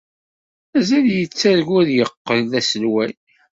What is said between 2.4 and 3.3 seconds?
d aselway?